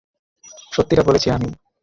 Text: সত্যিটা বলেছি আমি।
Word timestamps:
সত্যিটা 0.71 1.03
বলেছি 1.03 1.27
আমি। 1.29 1.49